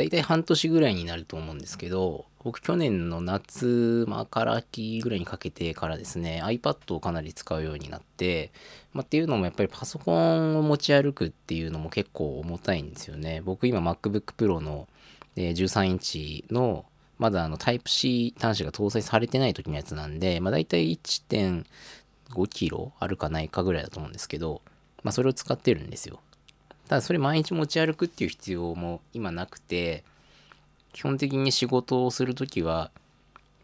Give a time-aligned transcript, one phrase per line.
[0.00, 8.50] 大体半年ぐらいになると思うんですけど、僕去年の夏、まあ、から秋ぐらいにかけてからですね、iPad をかなり使うようになって、
[8.94, 13.42] まあ、っていうのもやっぱりパソコンを持ち歩くっていうのも結構重たいんですよね。
[13.42, 14.88] 僕今 MacBook Pro の、
[15.36, 16.86] 13インチの
[17.18, 24.62] まだあの Type-C 端子が搭載されてない時のやつなんで、まあ、大体1.5キロあるかないかぐらいだと思うんですけど、
[25.02, 26.20] まあ、それを使ってるんですよ。
[26.90, 30.02] ただそれ毎日持ち歩くっていう必要も今なくて、
[30.92, 32.90] 基本的に仕事をするときは、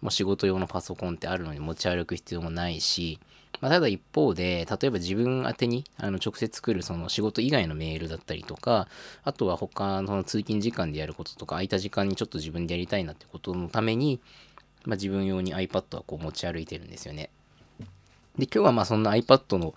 [0.00, 3.18] もう仕事用のパソコンってあるのに持ち歩く必要もないし、
[3.60, 8.86] まあ、ただ一方で、例えば自分宛てにあの直接来るその仕事以外のメールだったりとか、
[9.24, 14.20] あとは他の通勤時間でやることとか、空いた時間にちょっと自分でやりたいなってことのために、
[14.84, 17.30] まあ、自分用に iPad はこう持ち歩いてるんですよね。
[18.38, 19.74] で、今日はまあそんな iPad の、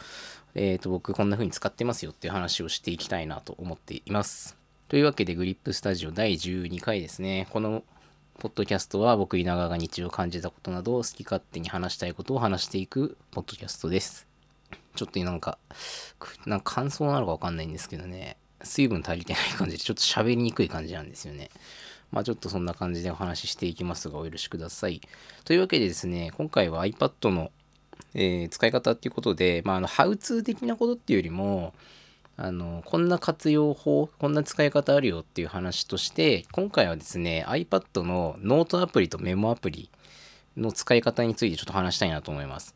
[0.55, 4.57] えっ、ー、と、僕こんな風に使ってますよっていう話をしていきたいなと思っています。
[4.87, 7.47] というわけで、グリップスタジオ第12回ですね。
[7.51, 7.83] この
[8.39, 14.27] ポッドキャストは僕稲川が日常感じたことなどを好き勝手に話したいことを話していくポッドキャストです。
[14.95, 15.57] ちょっとなんか、
[16.45, 21.49] なんか感想なのかわかんないんですけどね、水分足りてない感じでちょっと喋りにくい感じなんですよね。
[22.11, 25.01] まあちょっとそんな感じでお話ししていきますがお許しください。
[25.45, 27.51] というわけでですね、今回は iPad の、
[28.13, 31.73] えー、使い方っていうことで、まああの、ハウツー的なことっていうよりも、
[32.37, 39.89] あの、こんな活用法、こんな使い方あるよっていう話として、今回はですね、iPad のノートアプリとメモアプリ
[40.55, 42.75] の使い方についてちょっと話したいなと思います。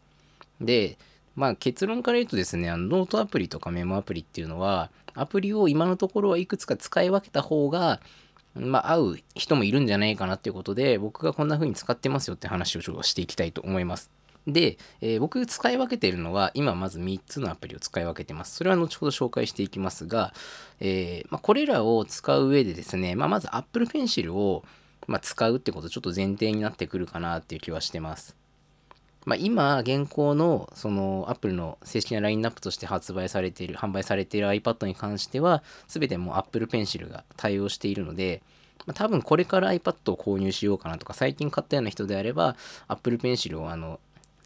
[0.60, 0.98] で、
[1.36, 8.02] まあ結論から言うとですね、あのノートアプリとかメモアプリっていうのは、アプリを今のところはいくつか使い分けた方が、
[8.56, 14.12] まあ合う人もいるんじゃないかなっていうことで、僕がこんな風に使ってますよって話をしていきたいと思います。
[14.48, 18.56] で、えー、僕使い分けているのは、今まず3つのアプリを使い分けてます。
[18.56, 20.34] それは後ほど紹介していきますが、
[20.80, 24.64] えー、まあ、これらを使う上でですね、まあ、まず Apple Pencil を、
[25.06, 28.38] ま使うってことちょっと前提になってくるかなっていう気はしてます。
[29.26, 38.42] まあ、今、現行のその Apple の正式なラインナップとして発売されている、販売されている iPad に関しては、全てもう Apple Pencil が対応しているので、
[38.86, 42.58] ま、多分これから iPad を購入しようかなとか、最近買ったような人であれば、
[42.88, 44.00] Apple Pencil をあの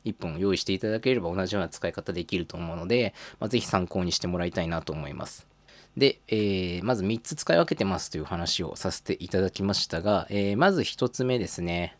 [0.07, 5.47] 1本用意していただければ同じような使い方できると思うので、まあ、ぜひ参考にしてもらいたいなと思います。
[5.97, 11.97] で、えー、まず3つ使い分けてますという話をさせていただきましたが、えー、まず1つ目ですね。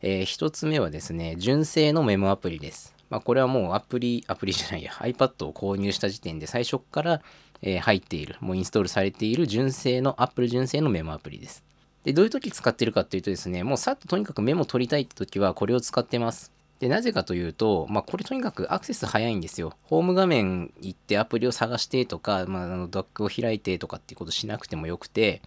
[0.00, 2.94] えー、1つ目はですね、純正のメモアプリです。
[3.10, 7.22] まあ、これはもうアプリ、アプリじゃないや、iPad を購入した時点で最初から、
[7.60, 11.64] え、入っている、もうインストールされている純正の、Apple 純正のメモアプリです。
[12.04, 16.51] で、どういう時使ってるかっていうとですね、もうさっととにかくメモ取りたいって時はこれを使ってます。
[16.82, 19.72] で、なぜかというと、まあ、これとにかくアクセス早いんですよ。
[19.84, 25.42] ホーム画面行ってアプリを探してとか、まあ、あのドックを開いてとかっていうことしなくてもよくて、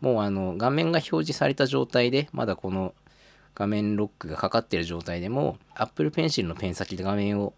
[0.00, 2.94] もうあの画面が表示された状態で、まだこの
[3.54, 7.52] 画面ロックがかかってる状態でも、Apple Pencil のペン先で画面を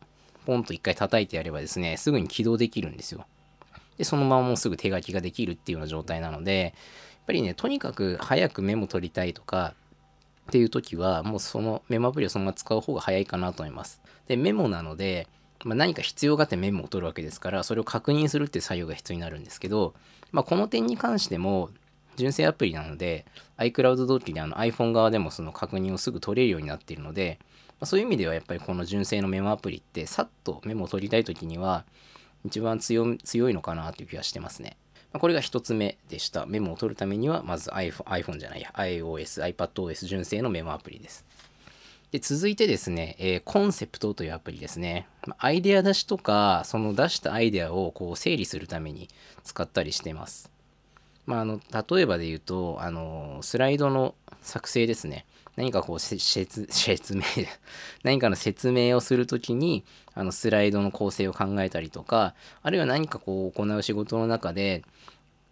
[0.44, 3.24] ポンと一回叩いてやればですね、すぐに起動できるんですよ。
[3.98, 6.72] で、そのままもうすぐ手書きができるっていうような状態なので、やっ
[7.28, 9.74] ぱりね、とにかく早くメモ取りたいとか、
[10.46, 14.00] っていう時は、もうそのメモアプリをそのまま使う方が早いかなと思います。
[14.28, 15.26] で、メモなので、
[15.64, 19.94] まあ、何か必要があってメモを取るわけですから、それを確認するって作業が必要になるんですけど、
[20.30, 21.70] まあ、この点に関しても、
[22.16, 23.26] 純正アプリなので、
[23.58, 31.84] iCloud 同期であの iPhone 側でもその確認をすぐ取れるようになっているので、まあ、そういう意味ではやっぱりこの純正のメモアプリって、さっとメモを取りたい時には、
[32.44, 33.16] 一番強
[33.50, 34.76] いのかなという気がしてますね。
[35.12, 36.46] まこれが1つ目でした。
[36.46, 41.24] メモを取るためには、まず iPhone, iPhone じゃないや、iOS、iPadOS 純正のメモアプリです。
[42.12, 45.08] で続いてですね、えー、コンセプトというアプリですね。
[45.38, 49.08] アイデア出しとか、その出したアイデアをこう整理するために
[49.42, 50.50] 使ったりしてます。
[51.26, 55.26] まあ、あの例えばで言うと、あのスライドの作成ですね。
[55.56, 57.22] 何かこう説明
[58.04, 59.84] 何かの説明をするときに
[60.14, 64.84] あのスライドの構成を考えたりとかあるいは何かこう行う仕事の中で、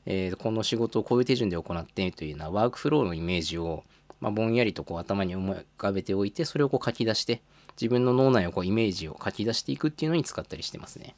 [0.07, 3.85] えー、この仕事をこういう手順で行ってというようなワークフローのイメージを、
[4.21, 7.41] まあ、ぼんやりとこう頭に思い浮かべておいてそれをこう書き出して
[7.81, 11.15] 自分の脳内をこうイメージを書き出していくっていうのに使ったりしてますね。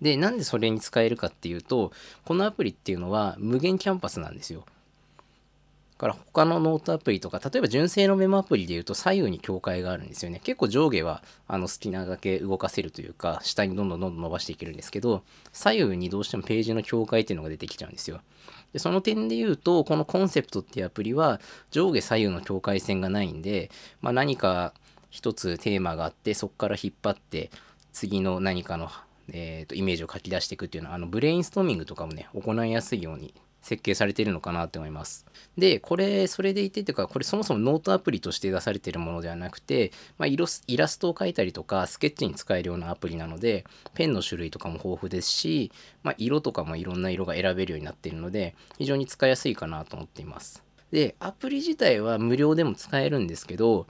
[0.00, 1.92] で、なんでそれに使えるかっていうと、
[2.24, 4.64] このアプリっていうのは無限キャンパスなんですよ。
[5.98, 10.40] から他のノートアプリとか、例えば純正のメモアプリで言うと左右に境界があるんですよね。
[10.44, 18.20] 結構上下はあの好きなだけ動かせるというか、下にどんどんどんどん伸ばしていけるんですけど、左右にどうしてもページの境界っていうのが出てきちゃうんですよ。
[18.72, 21.40] でその点で言うと、この Concepts っていうアプリは
[21.72, 24.74] 上下左右の境界線がないんで、まあ、何か
[25.10, 27.50] 一つテーマがあって、そこから引っ張って
[27.92, 28.88] 次の何かの、
[29.32, 33.34] えーと、イメージを書き出していくっていうのは、あのブレインストーミングとかもね、行いやすいように
[33.68, 35.26] 設計されているのかなって思います。
[35.56, 45.70] で、これ、それでいてっていうか、これそもそもノートアプリとして出されているものではなくて、まあ、イラストを描いたりとか、スケッチに使えるようなアプリなので、ペンの種類とかも豊富ですし、
[46.02, 50.62] まあ、色とかもいろんな色が選べるようになっているので、非常に使いやすいかなと思っています。
[50.90, 53.86] で、アプリ自体は無料でも使えるんですけど、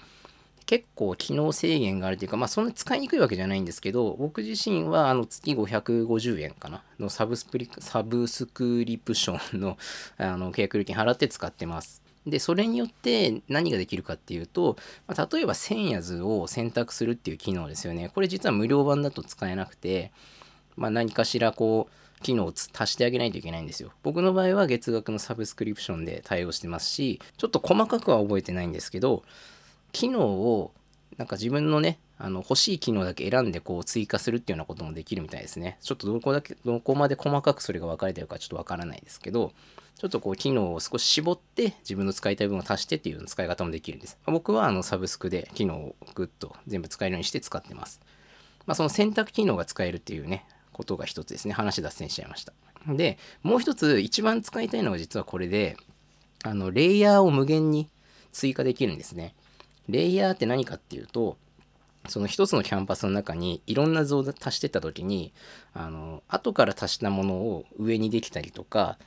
[0.68, 9.78] 結構機能制限があるというか、まあそんな使いにくいわけじゃないんですけど、僕自身はあの月550円かなのサブスプリサブスクリプションの
[10.18, 12.02] あの契約料金払って使ってます。
[12.26, 14.76] で、それによって何ができるかっていうと、
[15.06, 18.10] まあ、例えば線や図を選択するっていう機能ですよね。
[18.14, 20.12] これ実は無料版だと使えなくて、
[20.76, 23.92] まあ、何かしらこう、機能を足してあげないといけないんですよ。
[24.02, 29.22] 僕の場合は月額のサブスクリプションで対応してますし、ちょっと細かくは覚えてないんですけど、
[29.92, 30.72] 機能を
[31.16, 35.78] なんか自分のね、あの欲しい機能だけ選んでこう追加するっていうようなこともできるみたいですね。
[35.80, 39.52] ちょっとどこだけ、どこまで細かくそれが分かれてるかちょっとわからないですけど、
[39.96, 44.16] ちょっとこう機能を少し絞って自分の使いたい分を足してっていう使い方もできるんです。
[44.26, 48.00] 僕はあのサブスクで機能をグッと全部使えるようにして使ってます。
[48.66, 51.54] まあ、その選択機能が使えるっていうね、ことが一つですね。
[51.54, 52.52] 話脱線しちゃいました。
[52.86, 55.76] で、もう一つ一番使いたいのが実はこれで、
[56.44, 57.88] あの、レイヤーを無限に
[58.30, 59.34] 追加できるんですね。
[59.88, 61.36] レイヤーって何かっていうと、
[62.08, 65.32] その一つのキャンパスの中にいろんな図を足してった時に、
[65.74, 68.98] あの、後から足したものを上にできたりとか、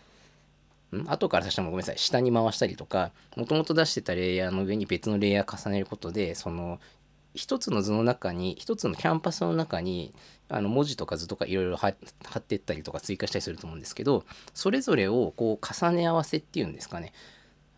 [0.95, 6.80] ん後から足したものごめんなさい、下に回したりとか、もともと出してたレイヤーの上に別のレイヤー重ねることで、その、
[7.34, 10.13] 一つの図の中に、一つのキャンパスの中に、
[10.50, 17.13] あの文字とか図とかいろいろ貼ってったりとか追加したりすると思うんですけど、それぞれをこう重ね合わせっていうんですかね。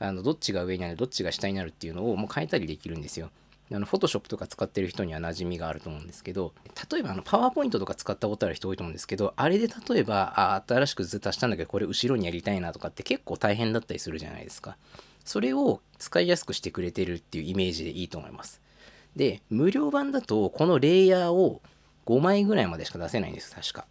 [0.04, 3.30] あのどっちが上になるどっちが下になるっていうのをもう変えたりできるんですよ。
[3.72, 6.54] あの、フォトショップとか使ってる人には馴染みがあると思うんですけど、
[6.92, 14.76] 例えばあの、パワーポイントとか使ったことある人多いと思うんですけど、あれで例えば、あ、新しく図足したんだけど、これ後ろにやりたいなとかって結構大変だったりするじゃないですか。
[15.24, 18.62] それを使いやすくしてくれてるっていうイメージでいいと思います。
[19.16, 21.62] で、無料版だと、このレイヤーを
[22.06, 23.86] 5枚ぐらいまでしか出せないんです、確か。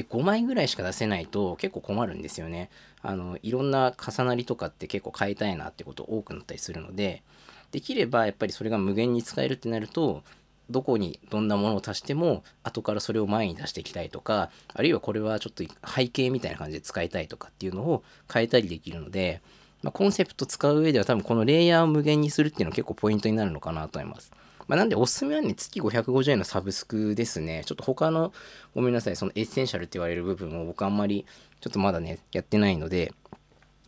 [0.00, 2.70] で、5枚ぐらいしか出せないと結構困るんですよね。
[3.02, 7.22] あの、いろんな重なりとかって結構変えたいなってこと多くなったりするので、
[7.70, 10.22] できればやっぱりそれが無限に使えるってなると、
[10.70, 19.42] どこにどんなものを足しても後からそれを前に出していきたいとかあるいはこれはちょっと背景みたいな感じで使いたいとかっていうのを変えたりできるので、
[19.82, 24.30] まあ、コンセプト使う上では多分このレイヤーを無限にするっていうのは結構ポイントになるのかなと思います。
[24.70, 27.64] まあ、なんでおすすめはね、月550円のサブスクですね。
[27.66, 28.32] ちょっと他の、
[28.72, 31.26] ごめんなさい、そのエッセンシャルって言われる部分を僕あんまり、
[31.60, 33.12] ちょっとまだね、やってないので、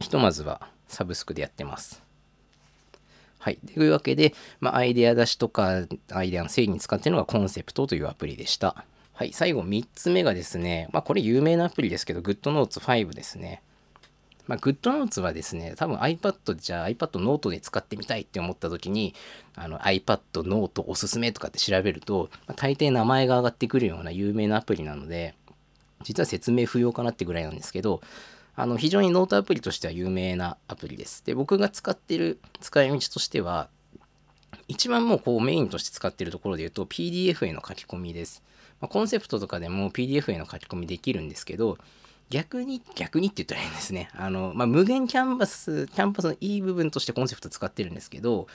[0.00, 2.02] ひとまずはサブスクでやってます。
[3.38, 3.58] はい。
[3.58, 8.84] というわけで、まあ、アイデア出しとか、アイデアの整理に使ってるのがコンセプトというアプリでした。
[9.12, 9.32] はい。
[9.32, 13.62] 最後3つ目がですね、まあ、これ有名なアプリですけど、GoodNotes 5ですね。
[14.46, 19.14] まあ、GoodNotes はですね、多分 iPad じゃあ iPad ノートで使ってみたいって思った時に、
[19.54, 25.34] あの iPad ノートおすすめとかって調べると、まあ、大抵名前が上がってくるような有名なアプリなので、
[26.02, 28.00] 実は説明不要かなってぐらいなんですけど、
[28.54, 31.24] あの非常にノートアプリとしては有名なアプリです。
[31.24, 33.68] で、僕が使ってる使い道としては、
[34.68, 38.42] 一番もうこうメインとして使ってるところで言うと PDF への書き込みです。
[38.80, 41.78] まあ、コンセプトとかでも PDF への書き込みできるんですけど、
[42.32, 44.08] 逆に、逆にって言ったらいいんですね。
[44.14, 48.46] あの、まあ、無限キャンバス、キャンパスのいい部分としてコンセプト使ってるんですけど、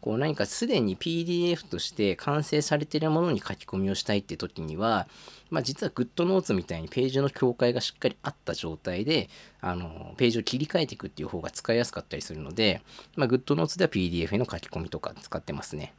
[0.00, 5.06] こう何かすでに PDF として完成されてるものに書き込みをしたいって時には、
[5.50, 9.28] まあ、実は GoodNotes みたいにページの境界がしっかりあった状態で、
[9.60, 12.80] あの、ページを切り替えていくっていう方が使いやすかったりするので、
[13.16, 15.92] まあ、GoodNotes では PDF への書き込みとか使ってますね。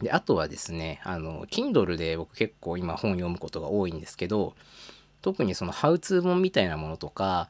[0.00, 4.54] で、あとはですね、あの、Kindle で僕結構今本読むことが多いんですけど、
[5.22, 7.48] 特にそのハウツー本みたいなものとか、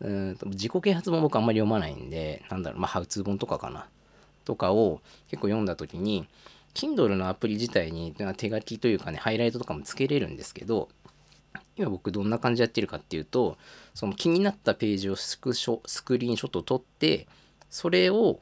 [0.00, 3.86] うん自己啓発本僕あんまり読まないんで、なんだろう、まあ、ハウツー本とかかな。
[4.44, 6.26] とかを結構読んだ時に、
[6.74, 10.88] Kindle のアプリ自体に手書きというかね、ハイライトとかもつけれるんですけど、
[11.76, 13.56] 今僕どんな感じでやってるかっていうと、
[13.94, 17.26] その気になったページをスクショ、スクリーンショットを撮って、
[17.70, 18.40] それを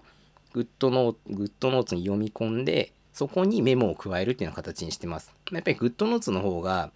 [0.53, 5.33] グッドノー GoodNotes に読み込んで、そこにメモを加えるっていうような形にしてます。
[5.53, 6.93] やっぱり GoodNotes の方が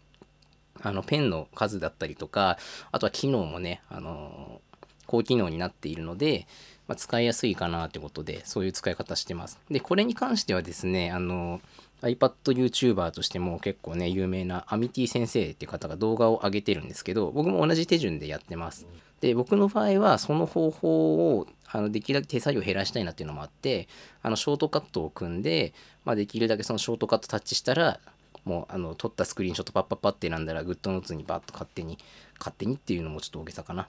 [0.83, 2.59] あの、ペンの数だったりとか、
[2.93, 4.61] あとは機能もね、あの
[5.07, 6.47] 高機能になっているので、
[6.87, 9.59] まあ、使いやすいかなってことで、そういう使い方してます。
[9.71, 11.61] で、これに関してはですね、あの、
[12.03, 18.87] iPad YouTuber としても結構ね、有名なアミティ先生って方が動画を上げてるんですけど、僕も同じ手順でやってます。
[19.21, 23.89] で、僕の場合はその方法をあのできるだけ手作業減らしたいなっていうのもあって、
[24.23, 28.01] あのショートカットを組んで、まあ、できるだけそのショートカットタッチしたら、
[28.49, 31.99] もうあの撮ったスクリーンショットパッパッパって選んだら GoodNotes にバッと勝手に
[32.39, 33.87] 勝手にっていうのもちょっと大げさかな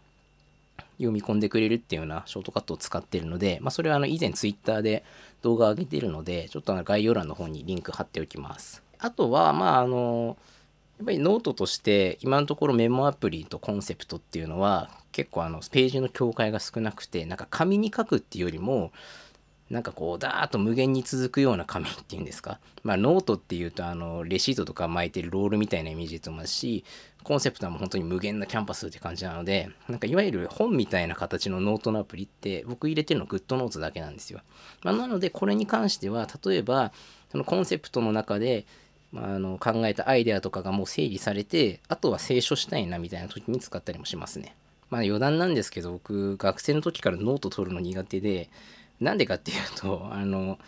[0.98, 5.04] 読み込んでくれるっていうようなショートカットを使ってるので、まあ、それはあの以前 Twitter で
[5.42, 8.84] 動画を上げてるので、ちょっと概要欄の方にリンク貼っておきます。
[9.00, 10.38] あとは、まあ、あの、
[11.00, 18.92] やっぱりノートとして今のところメモアプリとコンセプトっていうのは結構あのページの境界が少なくてなんか紙に書くっていうよりも
[19.70, 22.60] なんかこうダーッと無限に続くような紙っていうんですか？
[22.84, 26.84] まあノートっていうとあのレシートとか巻いてるロールみたいなイメージだと思いますし
[27.24, 34.40] コンセプトはもう本当に無限なキャンバスって感じなのでなんかいわゆる本みたいな形のノートのアプリって僕入れてるの GoodNotes だけなんですよ、
[34.84, 36.92] まあ、なのでこれに関しては例えば
[37.32, 38.66] そのコンセプトの中で
[39.12, 44.56] まあ、あの考えたアイデアとかがもう整理されてあとは清書したいなみたいな時に使ったりもしますね。
[44.92, 48.52] まあ余談なんですけど僕学生の時からノート取るの苦手で
[49.00, 50.60] なんでかっていうと、あの、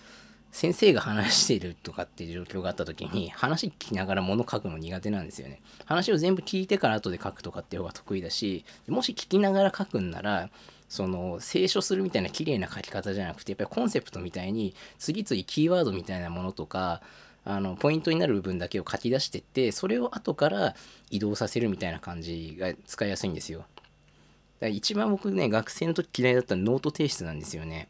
[0.51, 5.61] 先生が話しているとかっていう状況があった時に話聞きながら物書くの苦手なんですよね。
[5.85, 10.49] 話を全部聞いてから後で書くとかっていう方が得意だし、もし聞きながら書くんなら、
[10.89, 17.01] その清書するみたいな綺麗な書き方じゃなくて、やっぱりコンセプトみたいに次々キーワードみたいなものとか、
[17.43, 20.75] あのポイントになる部分だけを書き出してってそれを後から
[21.09, 23.59] 移動させるみたいな感じが使いやすいんですよ。
[23.59, 23.69] だか
[24.61, 27.87] ら一番僕ね学生の時嫌いだったノート提出なんですよね。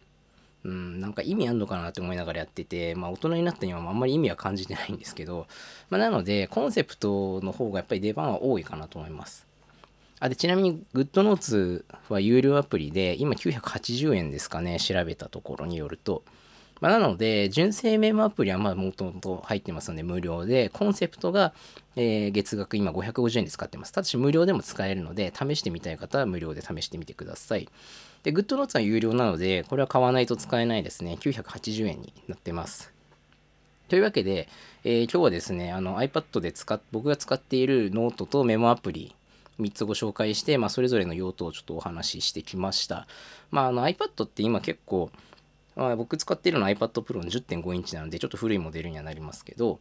[0.63, 5.47] うん、なんか意味あんのかなって思いながらやってて、まあ大人になった今あんまり意味は感じてないんですけど、
[5.89, 9.47] まあ、なのでコンセプトの方がやっぱり出番は多いかなと思います。
[10.19, 16.23] あでちなみに GoodNotes は有料アプリで今980円ですかね調べたところによると、
[16.81, 21.53] まあ、なので純正メモアプリはまあもともと入ってますので無料でコンセプトが、
[21.95, 27.69] えー、月額今550円で使ってますただし無料でも使えるので試してみたい方は無料で試してみてください
[28.23, 31.17] で、 GoodNotes は有料なので、これは買わないと使えないですね。
[31.19, 32.93] 980円になってます。
[33.87, 34.47] というわけで、
[34.83, 39.15] えー、今日はですね、あの iPad で使っ僕が使っているノートとメモアプリ
[39.59, 43.07] 3つご紹介して、まあ、それぞれの用途をちょっとお話ししてきました。
[43.49, 45.11] まあ、あの iPad って今結構、
[45.75, 49.79] まあ、僕使っているのは iPad Pro の10.5インチなので、ちょっと古いモデルにはなりますけど、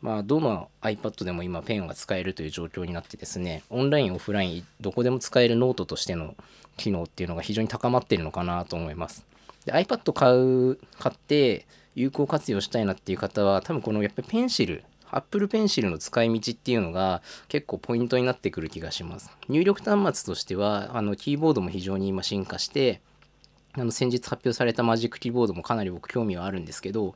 [0.00, 6.34] まあ、どの iPad でも今ペンが使えるという状況になってですね、オンライン、オフライン、どこでも使えるノートとしての
[6.76, 9.24] 機能っていうのが非常に高まっているのかなと思います。
[9.64, 19.30] で iPad 買う、買って有効活用したいなっていう方は、多分このやっぱりペンシル、Apple Pencil の使い道っていうのが結構ポイントになってくる気がします。
[19.48, 23.00] 入力端末としては、あのキーボードも非常に今進化して、
[23.74, 27.14] あの先日発表された Magic Keyboard もかなり僕興味はあるんですけど、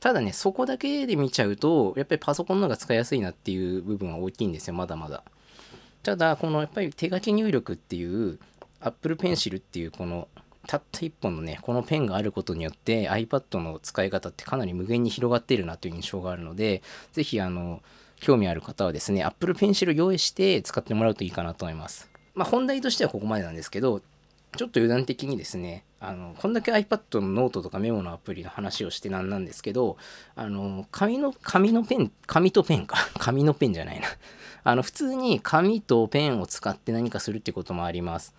[0.00, 5.24] ただね、そこだけで見ちゃうと、やっぱりパソコンの方が使いやすいなっていう部分は大きいんですよ、まだまだ。
[6.02, 8.38] ただ、このやっぱり手書き入力っていう、
[8.80, 10.28] Apple Pencil っていうこの
[10.68, 17.82] たった1本のね、このペンがあることによって iPad の使い方ってかなり無限に広がっているなという印象があるので、ぜひあの、
[18.20, 22.08] 興味ある方はですね、Apple Pencil 用意して使ってもらうといいかなと思います。
[22.34, 24.02] まあ本題としてはここまでなんですけど、
[24.56, 29.96] ちょっと油断的にですね、あの、こんだけ iPad のノートとかメモのアプリの話をしてなんなんですけど、
[30.36, 32.96] あの、紙の、紙のペン、紙とペンか。
[33.18, 34.06] 紙のペンじゃないな。
[34.62, 38.34] あの、普通に紙とペンを使って何かするってこともあります。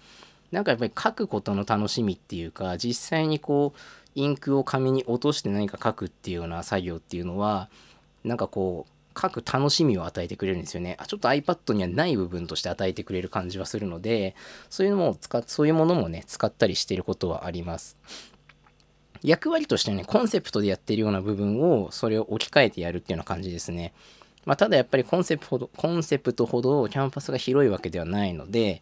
[0.51, 3.79] なんかやっぱり書くことの楽しみっていうか、実際にこう、
[4.15, 7.69] インクを紙に落として何か書くっていうような作業っていうのは、
[8.23, 10.95] なんかこう、書く楽しみを与えてくれるんですよね。
[10.99, 14.35] あちょっと iPad にはない部分として与えてくれる感じはするので、
[14.69, 17.97] そういうのも使、そういうものもね、使ったりしてることはあります。
[19.21, 23.93] 役割としてね、コンセプトでやってるような部分を、それを置き換えてやるっていうような感じですね。
[24.45, 28.81] まあ、ただやっぱりコンセプトほど、コンセプトほどキャンパスが広いわけではないので、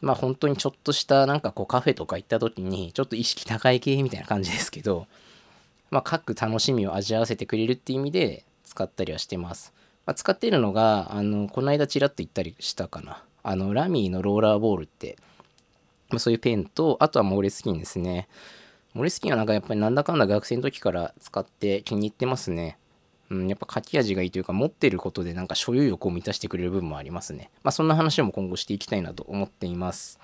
[0.00, 5.06] まあ本当にちょっとしたなんかこうカフェとか行った時にちょっと意識高い系みたいな感じですけど、
[5.90, 9.72] まあ各楽しみを味わわせてくれるっていう意味で使ったりはしてます。
[10.04, 13.24] まあ、使っているのが、あの、この間ちらっと言ったりしたかな。
[13.42, 15.16] あの、ラミーのローラーボールって、
[16.10, 18.28] まあ、そういうペンと、あとはモーレスキンですね。
[18.92, 22.78] モーレスキンはなんかやっぱりなんだかんだ学生の時から使って気に入ってますね。
[23.28, 27.50] うん、やっぱ書き味がいいというか、持ってることでなんか所有欲を満たしてくれる部分もありますね。
[27.62, 30.20] まあそんな話も今後していきたいなと思っています。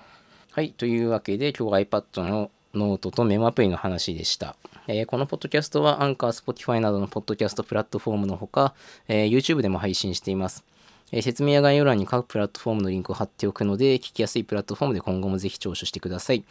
[0.51, 4.55] はい、というわけで今日は iPad のノートとメモアプリの話でした。
[4.87, 8.73] えー、このポッドキャストは Anchor、Spotify などのポッドキャストプラットフォームのほか、
[9.07, 10.63] えー、YouTube でも配信しています。
[11.11, 16.43] えー、説明や概要欄に各プラットフォームのリンクを貼っておくので、聞きやすいプラットフォームで今後もぜひ聴取してください。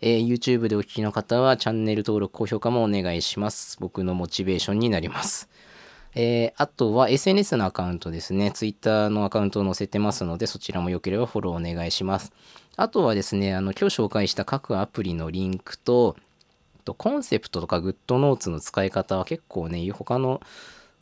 [0.00, 3.76] え YouTube でお聞きの方はチャンネル登録、高評価もお願いします。
[3.80, 5.48] 僕のモチベーションになります。
[6.18, 8.50] えー、あとは SNS のアカウントですね。
[8.50, 12.32] Twitter のアカウントを載せてますので、そちらも良ければフォローお願いします。
[12.76, 16.16] あとはですね、あの、今日紹介した各アプリのリンクと、
[16.86, 20.40] とコンセプトとかグッドノーツの使い方は結構ね、他の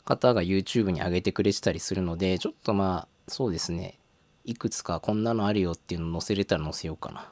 [0.03, 3.97] 方が YouTube に上げてくれてたりするので、ちょっとまあ、そうですね、
[4.43, 7.31] いくつかこんなのあるよっていうの載せれたら載せようかな。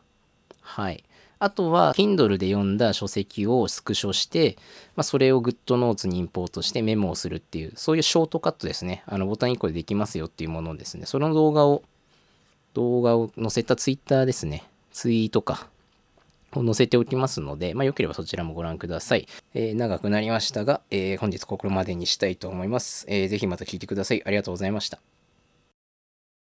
[0.62, 1.04] はい。
[1.44, 4.58] あとは、Kindle で読んだ書籍をスクショして、
[4.96, 9.04] まあ、それを GoodNotes にインポートしてメモをするっていう、そういうショートカットですね。
[9.08, 11.06] あの、ボタン1個でできますよっていうものですね。
[11.06, 11.84] その動画を、
[12.74, 14.64] 動画を載せた Twitter ですね。
[14.94, 15.68] ツイートか。
[16.56, 19.28] を載せておきますので、まあ、よければそちらもご覧ください。
[19.54, 23.06] えー長くなりましたが、えー本日ここまでにしたいと思います。
[23.10, 24.22] えーぜひまた聞いてください。
[24.26, 25.13] ありがとうございました。